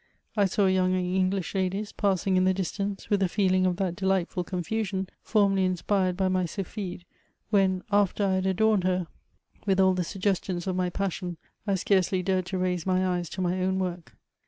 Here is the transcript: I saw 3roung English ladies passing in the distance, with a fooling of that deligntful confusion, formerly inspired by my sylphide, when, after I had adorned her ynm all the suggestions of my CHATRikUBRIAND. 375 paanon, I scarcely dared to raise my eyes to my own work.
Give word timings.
I 0.35 0.45
saw 0.45 0.63
3roung 0.65 0.95
English 1.15 1.53
ladies 1.53 1.91
passing 1.91 2.35
in 2.35 2.43
the 2.43 2.55
distance, 2.55 3.11
with 3.11 3.21
a 3.21 3.29
fooling 3.29 3.67
of 3.67 3.75
that 3.77 3.95
deligntful 3.95 4.43
confusion, 4.45 5.07
formerly 5.21 5.63
inspired 5.63 6.17
by 6.17 6.27
my 6.27 6.45
sylphide, 6.45 7.03
when, 7.51 7.83
after 7.91 8.25
I 8.25 8.33
had 8.33 8.47
adorned 8.47 8.83
her 8.83 9.05
ynm 9.67 9.79
all 9.79 9.93
the 9.93 10.03
suggestions 10.03 10.65
of 10.65 10.75
my 10.75 10.89
CHATRikUBRIAND. 10.89 11.37
375 11.65 11.67
paanon, 11.67 11.71
I 11.71 11.75
scarcely 11.75 12.23
dared 12.23 12.45
to 12.47 12.57
raise 12.57 12.85
my 12.87 13.05
eyes 13.07 13.29
to 13.29 13.41
my 13.41 13.61
own 13.61 13.77
work. 13.77 14.17